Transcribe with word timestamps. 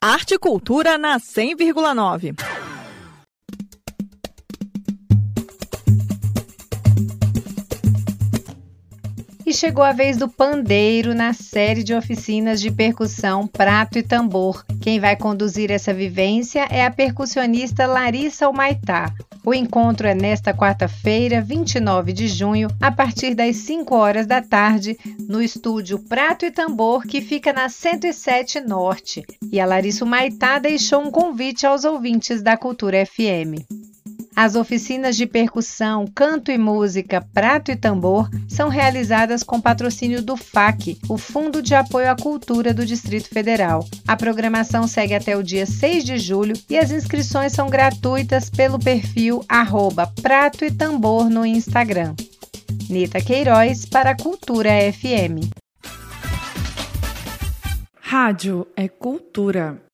Arte 0.00 0.34
e 0.34 0.38
Cultura 0.38 0.96
na 0.96 1.18
100,9. 1.18 2.36
E 9.44 9.52
chegou 9.52 9.82
a 9.82 9.92
vez 9.92 10.16
do 10.16 10.28
pandeiro 10.28 11.16
na 11.16 11.32
série 11.32 11.82
de 11.82 11.94
oficinas 11.94 12.60
de 12.60 12.70
percussão 12.70 13.44
Prato 13.48 13.98
e 13.98 14.02
Tambor. 14.04 14.64
Quem 14.80 15.00
vai 15.00 15.16
conduzir 15.16 15.72
essa 15.72 15.92
vivência 15.92 16.68
é 16.70 16.86
a 16.86 16.90
percussionista 16.92 17.84
Larissa 17.84 18.46
Almaitá. 18.46 19.12
O 19.48 19.54
encontro 19.54 20.06
é 20.06 20.14
nesta 20.14 20.52
quarta-feira, 20.52 21.40
29 21.40 22.12
de 22.12 22.28
junho, 22.28 22.68
a 22.78 22.92
partir 22.92 23.34
das 23.34 23.56
5 23.56 23.94
horas 23.94 24.26
da 24.26 24.42
tarde, 24.42 24.94
no 25.26 25.40
estúdio 25.40 25.98
Prato 25.98 26.44
e 26.44 26.50
Tambor, 26.50 27.06
que 27.06 27.22
fica 27.22 27.50
na 27.50 27.70
107 27.70 28.60
Norte. 28.60 29.24
E 29.50 29.58
a 29.58 29.64
Larissa 29.64 30.04
Maitá 30.04 30.58
deixou 30.58 31.00
um 31.00 31.10
convite 31.10 31.66
aos 31.66 31.86
ouvintes 31.86 32.42
da 32.42 32.58
Cultura 32.58 33.06
FM. 33.06 33.64
As 34.40 34.54
oficinas 34.54 35.16
de 35.16 35.26
percussão, 35.26 36.06
canto 36.14 36.52
e 36.52 36.56
música, 36.56 37.20
prato 37.34 37.72
e 37.72 37.76
tambor 37.76 38.30
são 38.46 38.68
realizadas 38.68 39.42
com 39.42 39.60
patrocínio 39.60 40.22
do 40.22 40.36
FAC, 40.36 40.96
o 41.08 41.18
Fundo 41.18 41.60
de 41.60 41.74
Apoio 41.74 42.08
à 42.08 42.14
Cultura 42.14 42.72
do 42.72 42.86
Distrito 42.86 43.28
Federal. 43.28 43.84
A 44.06 44.16
programação 44.16 44.86
segue 44.86 45.12
até 45.12 45.36
o 45.36 45.42
dia 45.42 45.66
6 45.66 46.04
de 46.04 46.18
julho 46.18 46.54
e 46.70 46.78
as 46.78 46.92
inscrições 46.92 47.52
são 47.52 47.68
gratuitas 47.68 48.48
pelo 48.48 48.78
perfil 48.78 49.44
arroba 49.48 50.06
Prato 50.22 50.64
e 50.64 50.70
Tambor 50.70 51.28
no 51.28 51.44
Instagram. 51.44 52.14
Nita 52.88 53.20
Queiroz 53.20 53.86
para 53.86 54.10
a 54.10 54.16
Cultura 54.16 54.70
FM. 54.92 55.50
Rádio 58.00 58.68
é 58.76 58.86
cultura. 58.86 59.82